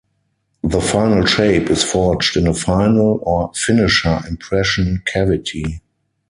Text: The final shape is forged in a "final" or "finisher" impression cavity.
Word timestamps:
The 0.63 0.81
final 0.81 1.27
shape 1.27 1.69
is 1.69 1.83
forged 1.83 2.35
in 2.35 2.47
a 2.47 2.55
"final" 2.55 3.19
or 3.21 3.51
"finisher" 3.53 4.21
impression 4.27 5.03
cavity. 5.05 5.83